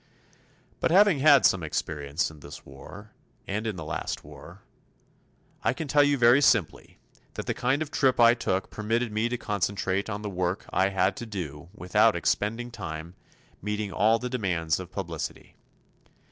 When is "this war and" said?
2.39-3.67